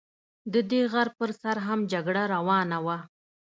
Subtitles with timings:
[0.53, 2.97] د دې غر پر سر هم جګړه روانه وه.